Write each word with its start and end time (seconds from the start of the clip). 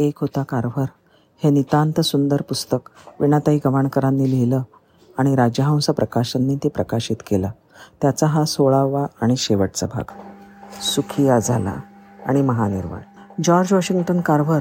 एक 0.00 0.18
होता 0.20 0.42
कारभार. 0.42 0.86
हे 1.44 1.50
नितांत 1.50 2.00
सुंदर 2.00 2.42
पुस्तक 2.42 2.90
विणाताई 3.20 3.58
गवाणकरांनी 3.64 4.30
लिहिलं 4.30 4.62
आणि 5.18 5.36
राजहंस 5.36 5.86
प्रकाशननी 5.86 6.56
ते 6.56 6.68
प्रकाशित 6.68 7.16
केलं. 7.26 7.50
त्याचा 8.02 8.26
हा 8.26 8.44
सोळावा 8.44 9.06
आणि 9.22 9.36
शेवटचा 9.36 9.86
भाग. 9.86 10.02
सुखिया 10.82 11.38
झाला 11.38 11.74
आणि 12.26 12.42
महानिर्वाण. 12.42 13.00
जॉर्ज 13.44 13.72
वॉशिंग्टन 13.72 14.20
कारभार 14.20 14.60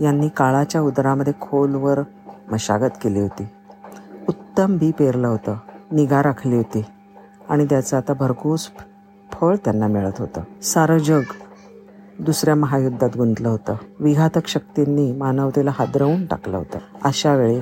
यांनी 0.00 0.28
काळाच्या 0.28 0.80
उदरामध्ये 0.80 1.32
खोलवर 1.40 2.00
मशागत 2.52 2.90
केली 3.02 3.20
होती. 3.20 3.48
उत्तम 4.28 4.76
बी 4.76 4.90
पेरलं 4.90 5.28
होतं 5.28 5.56
निगा 5.92 6.22
राखली 6.22 6.56
होती 6.56 6.84
आणि 7.48 7.64
त्याचं 7.64 7.96
आता 7.96 8.12
भरघोस 8.12 8.68
फळ 9.32 9.56
त्यांना 9.56 9.86
मिळत 9.86 10.12
होतं. 10.18 10.40
सारं 10.62 10.98
जग 10.98 11.22
दुसऱ्या 12.18 12.54
महायुद्धात 12.54 13.16
गुंतलं 13.16 13.48
होतं. 13.48 13.74
विघातक 14.00 14.46
शक्तींनी 14.46 15.12
मानवतेला 15.12 15.70
हादरवून 15.74 16.26
टाकलं 16.26 16.56
होतं. 16.56 16.78
अशा 17.04 17.34
वेळी 17.34 17.60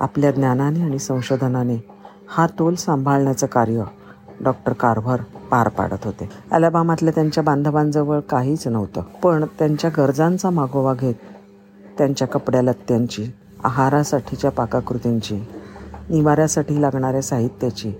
आपल्या 0.00 0.30
ज्ञानाने 0.30 0.80
आणि 0.80 0.98
संशोधनाने 0.98 1.76
हा 2.28 2.46
तोल 2.46 2.74
सांभाळण्याचं 2.74 3.46
कार्य 3.46 3.82
डॉक्टर 4.40 4.72
कारभार 4.72 5.20
पार 5.50 5.68
पाडत 5.68 6.04
होते. 6.04 6.30
अलाबामातल्या 6.52 7.12
त्यांच्या 7.14 7.44
बांधवांजवळ 7.44 8.20
काहीच 8.20 8.68
नव्हतं. 8.68 9.00
पण 9.00 9.44
त्यांच्या 9.58 9.90
गरजांचा 9.96 10.50
मागोवा 10.50 10.94
घेत 10.94 11.14
त्यांच्या 11.98 12.28
कपड्या 12.28 12.62
लत्त्यांची 12.62 13.26
आहारासाठीच्या 13.64 14.50
पाकाकृतींची 14.50 15.36
निवाऱ्यासाठी 16.10 16.82
लागणाऱ्या 16.82 17.22
साहित्याची 17.22 17.92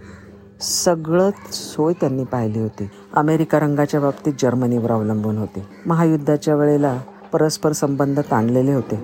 सगळं 0.60 1.30
सोय 1.52 1.92
त्यांनी 1.92 2.24
पाहिली 2.24 2.60
होती. 2.60 2.90
अमेरिका 3.14 3.60
रंगाच्या 3.60 4.00
बाबतीत 4.00 4.32
जर्मनीवर 4.38 4.90
अवलंबून 4.90 5.38
होते. 5.38 5.68
महायुद्धाच्या 5.86 6.54
वेळेला 6.54 7.00
परस्पर 7.32 7.72
संबंध 7.72 8.20
ताणलेले 8.20 8.72
होते. 8.72 8.96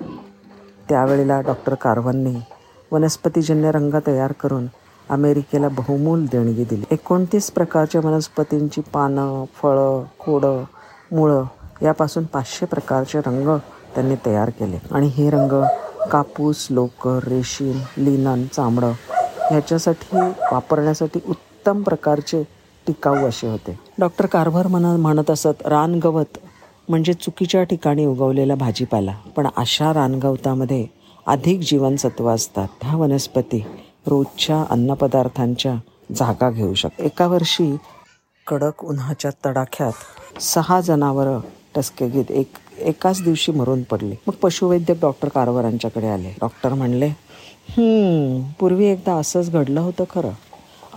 त्यावेळेला 0.89 1.41
डॉक्टर 1.41 1.73
कारवांनी 1.73 2.35
वनस्पतीजन्य 2.91 3.71
रंग 3.71 3.93
तयार 4.07 4.31
करून 4.31 4.65
अमेरिकेला 5.09 5.67
बहुमूल 5.67 6.25
देणगी 6.25 6.63
दिली. 6.63 6.85
एकोणतीस 6.91 7.51
प्रकारच्या 7.51 8.01
वनस्पतींची 8.03 8.81
पानं 8.81 9.45
फळं 9.61 10.03
खोडं 10.19 10.63
मुळं 11.11 11.43
यापासून 11.81 12.23
पाचशे 12.23 12.65
प्रकारचे 12.65 13.19
रंग 13.19 13.57
त्यांनी 13.95 14.15
तयार 14.25 14.49
केले. 14.49 14.77
आणि 14.91 15.07
हे 15.07 15.29
रंग 15.29 15.63
कापूस 16.11 16.67
लोकर 16.69 17.19
रेशीम 17.27 17.77
लिनन 17.97 18.43
चामडं 18.55 18.91
ह्याच्यासाठी 19.51 20.17
वापरण्यासाठी 20.51 21.19
उत्तम 21.29 21.81
प्रकारचे 21.83 22.43
टिकाऊ 22.87 23.15
असे 23.15 23.47
होते. 23.47 23.79
डॉक्टर 23.99 24.25
कारभार 24.25 24.67
म्हण 24.67 24.85
म्हणत 24.85 25.29
असत 25.29 25.67
रानगवत 25.67 26.37
म्हणजे 26.89 27.13
चुकीच्या 27.13 27.63
ठिकाणी 27.63 28.05
उगवलेला 28.05 28.55
भाजीपाला. 28.55 29.13
पण 29.35 29.47
अशा 29.57 29.93
रानगवतामध्ये 29.93 30.87
अधिक 31.27 31.59
जीवनसत्व 31.59 32.29
असतात. 32.29 32.67
ह्या 32.81 32.95
वनस्पती 32.95 33.63
रोजच्या 34.07 34.65
अन्नपदार्थांच्या 34.69 35.75
जागा 36.15 36.49
घेऊ 36.49 36.73
शकतात. 36.73 37.05
एका 37.05 37.27
वर्षी 37.27 37.75
कडक 38.47 38.85
उन्हाच्या 38.85 39.31
तडाख्यात 39.45 40.41
सहा 40.41 40.81
जनावरं 40.81 41.39
टसकेगीत 41.75 42.31
एक 42.31 42.51
एकाच 42.77 43.21
दिवशी 43.23 43.51
मरून 43.51 43.83
पडली. 43.83 44.15
मग 44.27 44.33
पशुवैद्यक 44.33 44.97
डॉक्टर 45.01 45.29
कारवारांच्याकडे 45.29 46.07
आले. 46.07 46.29
डॉक्टर 46.41 46.73
म्हणले 46.73 47.09
पूर्वी 48.59 48.85
एकदा 48.85 49.13
असंच 49.13 49.51
घडलं 49.51 49.81
होतं 49.81 50.03
खरं. 50.09 50.29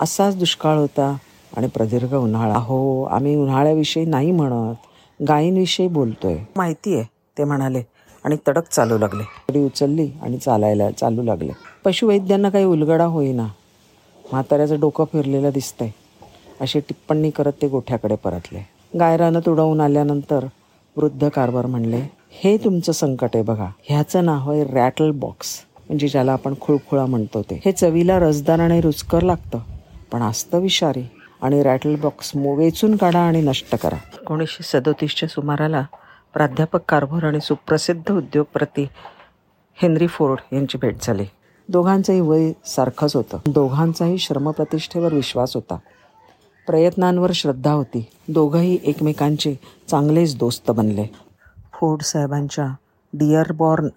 असाच 0.01 0.39
दुष्काळ 0.39 0.77
होता 0.77 1.17
आणि 1.57 1.67
प्रदीर्घ 1.67 2.15
उन्हाळा. 2.15 2.59
हो 2.59 3.05
आम्ही 3.05 3.37
उन्हाळ्याविषयी 3.37 4.05
नाही 4.05 4.31
म्हणत 4.31 5.23
गायींविषयी 5.29 5.89
बोलतोय. 5.89 6.37
माहिती 6.57 6.95
आहे 6.95 7.05
ते 7.39 7.45
म्हणाले 7.45 7.83
आणि 8.25 8.37
तडक 8.49 8.69
चालू 8.69 8.99
लागले. 8.99 9.23
गाडी 9.23 9.65
उचलली 9.65 10.11
आणि 10.23 10.39
चालायला 10.39 10.91
चालू 10.91 11.23
लागले. 11.23 11.53
पशुवैद्यांना 11.85 12.49
काही 12.49 12.65
उलगडा 12.65 13.05
होईना. 13.05 13.47
म्हाताऱ्याचं 14.33 14.81
डोकं 14.81 15.05
फिरलेलं 15.05 15.51
दिसतंय. 15.51 15.91
अशी 16.61 16.81
टिप्पणी 16.81 17.31
करत 17.31 17.53
ते 17.63 17.69
गोठ्याकडे 17.69 18.17
परतले. 18.17 18.67
गायरानं 18.99 19.41
तुडवून 19.47 19.81
आल्यानंतर 19.81 20.47
वृद्ध 20.97 21.29
कारभार 21.29 21.67
म्हणले 21.67 22.01
हे 22.33 22.57
तुमचं 22.57 22.93
संकट 22.93 23.29
आहे 23.35 23.45
बघा. 23.45 23.69
ह्याचं 23.83 24.25
नाव 24.25 24.51
आहे 24.51 24.65
रॅटल 24.65 25.11
बॉक्स 25.11 25.61
म्हणजे 25.89 26.09
ज्याला 26.09 26.33
आपण 26.33 26.55
खुळखुळा 26.61 27.07
म्हणतो 27.07 27.43
ते. 27.43 27.61
हे 27.65 27.73
चवीला 27.73 28.19
रसदार 28.19 28.59
आणि 28.59 28.81
रुचकर 28.81 29.21
लागतं. 29.21 29.59
पण 30.13 30.23
असतं 30.23 30.59
विषारी. 30.59 31.11
आणि 31.43 31.63
रॅटल 31.63 31.97
बॉक्स 31.97 32.33
वेचून 32.37 32.97
काढा 32.97 33.19
आणि 33.19 33.41
नष्ट 33.41 33.75
करा. 33.75 33.97
एकोणीसशे 34.21 34.63
सदोतीसच्या 34.63 35.29
सुमाराला 35.29 35.87
प्राध्यापक 36.35 36.81
कारभार 36.89 37.25
आणि 37.25 37.41
सुप्रसिद्ध 37.41 38.13
उद्योगप्रती 38.13 38.89
हेनरी 39.83 40.07
फोर्ड 40.07 40.55
यांची 40.55 40.79
भेट 40.79 40.97
झाली. 41.03 41.25
दोघांचंही 41.69 42.21
वय 42.21 42.53
सारखंच 42.65 43.17
होतं. 43.17 43.39
दोघांचाही 43.47 44.19
श्रमप्रतिष्ठेवर 44.19 45.15
विश्वास 45.15 45.55
होता. 45.55 45.77
प्रयत्नांवर 46.67 47.31
श्रद्धा 47.35 47.73
होती. 47.73 48.07
दोघंही 48.29 48.79
एकमेकांचे 48.85 49.59
चांगलेच 49.89 50.37
दोस्त 50.37 50.71
बनले. 50.71 51.05
फोर्ड 51.81 52.03
साहेबांच्या 52.03 52.75
डिअरबॉर्न 53.13 53.89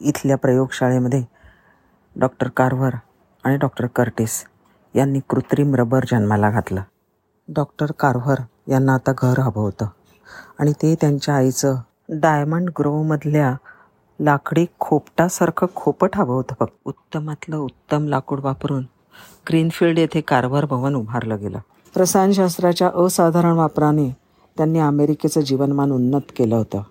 इथल्या 0.00 0.36
प्रयोगशाळेमध्ये 0.36 1.35
डॉक्टर 2.16 2.48
कार्व्हर 2.48 2.90
आणि 3.44 3.56
डॉक्टर 3.56 3.86
कर्टिस 3.86 4.44
यांनी 4.94 5.20
कृत्रिम 5.28 5.74
रबर 5.74 6.04
जन्माला 6.10 6.50
घातलं. 6.50 6.82
डॉक्टर 7.48 7.86
कार्व्हर 7.92 8.36
यांना 8.68 8.94
आता 8.94 9.12
घर 9.18 9.38
हवं 9.38 9.62
होतं 9.62 9.86
आणि 10.58 10.72
ते 10.72 10.94
त्यांच्या 10.94 11.34
आईचं 11.34 11.76
डायमंड 12.08 12.70
ग्रोवमधल्या 12.78 13.54
लाकडी 14.20 14.66
खोपटासारखं 14.80 15.66
खोपट 15.76 16.16
हवं 16.16 16.34
होतं 16.34 16.54
फक्त 16.60 16.76
उत्तमातलं 16.84 17.56
उत्तम 17.56 18.06
लाकूड 18.08 18.40
वापरून 18.40 18.84
ग्रीनफील्ड 19.48 19.98
येथे 19.98 20.20
कारभार 20.20 20.64
भवन 20.64 20.94
उभारलं 20.94 21.36
गेलं. 21.40 21.58
रसायनशास्त्राच्या 21.96 22.90
असाधारण 22.94 23.52
वापराने 23.52 24.08
त्यांनी 24.56 24.78
अमेरिकेचं 24.78 25.40
जीवनमान 25.40 25.90
उन्नत 25.92 26.32
केलं 26.36 26.56
होतं 26.56 26.82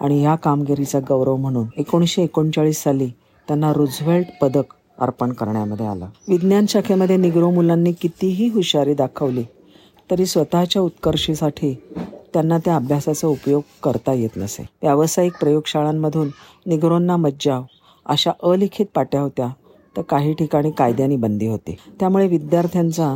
आणि 0.00 0.22
या 0.22 0.34
कामगिरीचा 0.34 0.98
गौरव 1.08 1.36
म्हणून 1.36 1.66
एकोणीसशे 1.76 2.22
एकोणचाळीस 2.22 2.82
साली 2.82 3.10
त्यांना 3.48 3.72
रुझवेल्ट 3.72 4.26
पदक 4.40 4.74
अर्पण 4.98 5.32
करण्यामध्ये 5.32 5.86
आलं. 5.86 6.06
विज्ञान 6.28 6.66
शाखेमध्ये 6.68 7.16
निग्रो 7.16 7.50
मुलांनी 7.50 7.92
कितीही 7.92 8.48
हुशारी 8.48 8.94
दाखवली 8.94 9.44
तरी 10.10 10.26
स्वतःच्या 10.26 10.82
उत्कर्षीसाठी 10.82 11.74
त्यांना 12.34 12.58
त्या 12.58 12.76
अभ्यासाचा 12.76 13.28
उपयोग 13.28 13.62
करता 13.82 14.12
येत 14.12 14.36
नसे. 14.36 14.62
व्यावसायिक 14.82 15.32
प्रयोगशाळांमधून 15.40 16.28
निग्रोंना 16.66 17.16
मज्जाव 17.16 17.64
अशा 18.06 18.30
अलिखित 18.42 18.86
पाट्या 18.94 19.20
होत्या 19.20 19.48
तर 19.96 20.02
काही 20.02 20.32
ठिकाणी 20.34 20.70
कायद्याने 20.70 21.16
बंदी 21.16 21.46
होती. 21.46 21.76
त्यामुळे 22.00 22.26
विद्यार्थ्यांचा 22.28 23.14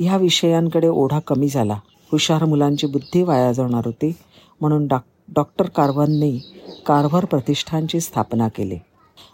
ह्या 0.00 0.16
विषयांकडे 0.16 0.88
ओढा 0.88 1.18
कमी 1.18 1.48
झाला. 1.48 1.78
हुशार 2.12 2.44
मुलांची 2.44 2.86
बुद्धी 2.86 3.22
वाया 3.22 3.52
जाणार 3.52 3.82
होती 3.84 4.12
म्हणून 4.60 4.86
डॉ 4.86 4.96
डॉक्टर 5.34 5.68
कारवांनी 5.68 6.38
कारभार 6.86 7.24
प्रतिष्ठानची 7.24 8.00
स्थापना 8.00 8.48
केली. 8.48 8.76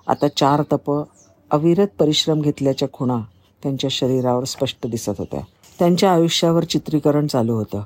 आता 0.09 0.28
चार 0.28 0.62
तप 0.72 1.03
अविरत 1.50 1.87
परिश्रम 1.99 2.41
घेतल्याच्या 2.41 2.89
खुणा 2.93 3.19
त्यांच्या 3.62 3.91
शरीरावर 3.91 4.44
स्पष्ट 4.44 4.87
दिसत 4.87 5.12
होत्या. 5.19 5.41
त्यांच्या 5.78 6.12
आयुष्यावर 6.12 6.65
चित्रीकरण 6.65 7.27
चालू 7.27 7.55
होतं. 7.55 7.83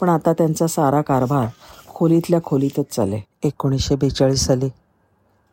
पण 0.00 0.08
आता 0.08 0.32
त्यांचा 0.32 0.66
सारा 0.66 1.02
कारभार 1.02 1.46
खोलीतल्या 1.88 2.40
खोलीतच 2.44 2.94
चाले 2.94 3.20
एकोणीसशे 3.44 3.96
बेचाळीस 3.96 4.40
साली 4.40 4.68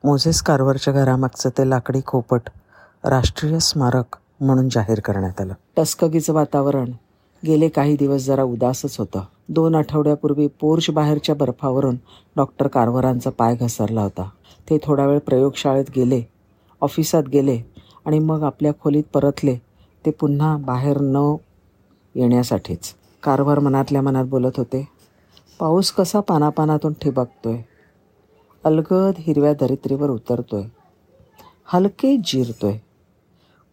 मोझेस 0.03 0.41
कारभारच्या 0.41 0.93
घरामागचं 0.93 1.49
ते 1.49 1.69
लाकडी 1.69 1.99
खोपट 2.07 2.41
राष्ट्रीय 3.03 3.59
स्मारक 3.59 4.17
म्हणून 4.41 4.69
जाहीर 4.69 4.99
करण्यात 4.99 5.41
आलं. 5.41 5.53
टस्कगीचं 5.77 6.33
वातावरण 6.33 6.91
गेले 7.45 7.69
काही 7.69 7.95
दिवस 7.95 8.21
जरा 8.21 8.43
उदासच 8.43 8.99
होतं. 8.99 9.21
दोन 9.49 9.75
आठवड्यापूर्वी 9.75 10.47
पोर्च 10.47 10.89
बाहेरच्या 10.89 11.35
बर्फावरून 11.35 11.95
डॉक्टर 12.35 12.67
कारवारांचा 12.67 13.29
पाय 13.29 13.55
घसरला 13.55 14.01
होता. 14.01 14.29
ते 14.69 14.77
थोडा 14.83 15.05
वेळ 15.05 15.19
प्रयोगशाळेत 15.19 15.85
गेले 15.95 16.21
ऑफिसात 16.81 17.23
गेले 17.23 17.61
आणि 18.05 18.19
मग 18.19 18.43
आपल्या 18.43 18.71
खोलीत 18.81 19.03
परतले. 19.13 19.55
ते 20.05 20.11
पुन्हा 20.11 20.57
बाहेर 20.57 20.97
न 21.01 21.35
येण्यासाठीच. 22.15 22.93
कारभार 23.23 23.59
मनातल्या 23.59 24.01
मनात 24.01 24.25
बोलत 24.25 24.51
होते 24.57 24.87
पाऊस 25.59 25.91
कसा 25.91 26.19
पानापानातून 26.19 26.93
ठिबकतोय? 27.01 27.57
अलगद 28.63 29.13
हिरव्या 29.17 29.53
धरित्रीवर 29.53 30.09
उतरतोय. 30.09 30.63
हलके 31.65 32.17
जिरतोय. 32.17 32.77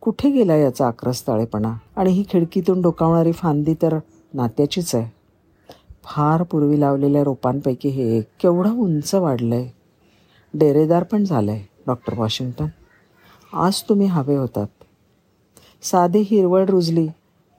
कुठे 0.01 0.31
गेला 0.31 0.57
याचा 0.57 0.87
आक्रस्ताळेपणा? 0.87 1.75
आणि 1.97 2.11
ही 2.11 2.25
खिडकीतून 2.29 2.83
डोकावणारी 2.83 3.33
फांदी 3.33 3.75
तर 3.75 3.99
नात्याचीच 4.35 4.95
आहे. 4.95 5.20
फार 6.05 6.43
पूर्वी 6.43 6.81
लावलेल्या 6.81 7.25
रोपांपैकी 7.25 7.89
हे 7.89 8.19
एक. 8.19 8.25
केवढं 8.41 8.73
उंच 8.73 9.15
वाढलं 9.15 9.55
आहे 9.55 9.69
डेरेदार 10.55 11.03
पण 11.03 11.25
झालं 11.25 11.51
आहे 11.51 11.65
डॉक्टर 11.87 12.19
वॉशिंग्टन. 12.19 12.67
आज 13.53 13.83
तुम्ही 13.83 14.07
हवे 14.07 14.37
होतात. 14.37 14.67
साधी 15.83 16.21
हिरवळ 16.21 16.65
रुजली 16.65 17.09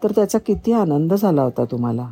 तर 0.03 0.11
त्याचा 0.11 0.37
किती 0.39 0.71
आनंद 0.71 1.13
झाला 1.13 1.43
होता 1.43 1.65
तुम्हाला. 1.65 2.07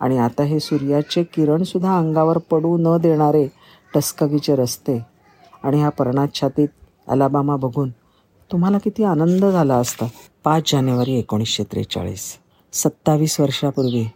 आणि 0.00 0.18
आता 0.18 0.42
हे 0.42 0.60
सूर्याचे 0.60 1.22
किरणसुद्धा 1.22 1.98
अंगावर 1.98 2.38
पडू 2.38 2.76
न 2.80 2.96
देणारे 2.96 3.46
टस्कगीचे 3.94 4.56
रस्ते 4.56 4.98
आणि 5.62 5.78
ह्या 5.78 5.88
पर्णाच्छादित 5.88 6.68
अलाबामा 7.08 7.56
बघून 7.56 7.90
तुम्हाला 8.52 8.78
किती 8.78 9.04
आनंद 9.04 9.44
झाला 9.44 9.74
असता. 9.74 10.06
पाच 10.44 10.72
जानेवारी 10.72 11.18
एकोणीसशे 11.18 11.64
त्रेचाळीस 11.64 12.38
सत्तावीस 12.72 13.40
वर्षापूर्वी 13.40 14.06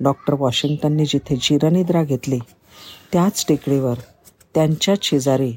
डॉक्टर 0.00 0.34
वॉशिंग्टनने 0.34 1.04
जिथे 1.04 1.36
जिरनिद्रा 1.36 2.02
घेतली 2.02 2.38
त्याच 3.12 3.44
टेकडीवर 3.48 3.94
त्यांच्याच 4.54 5.02
शेजारी 5.02 5.56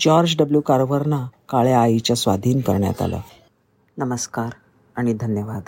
जॉर्ज 0.00 0.36
डब्ल्यू 0.38 0.60
कार्व्हरना 0.60 1.26
काळ्या 1.48 1.80
आईच्या 1.80 2.16
स्वाधीन 2.16 2.60
करण्यात 2.60 3.02
आलं. 3.02 3.20
नमस्कार 3.98 4.48
आणि 4.96 5.12
धन्यवाद. 5.12 5.62